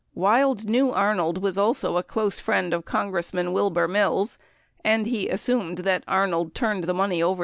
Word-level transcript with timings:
Wild 0.15 0.63
knew 0.67 0.89
Arnold 0.91 1.37
was 1.43 1.59
also 1.59 1.95
a 1.95 2.01
close 2.01 2.39
friend 2.39 2.73
of 2.73 2.85
Congressman 2.85 3.53
Wilbur 3.53 3.87
Mills, 3.87 4.39
and 4.83 5.05
he 5.05 5.29
assumed 5.29 5.77
that 5.85 6.03
Arnold 6.07 6.55
turned 6.55 6.85
the 6.85 6.93
money 6.95 7.21
over 7.21 7.21
to 7.21 7.21
the 7.21 7.23
Mills 7.27 7.33
campaign. 7.35 7.39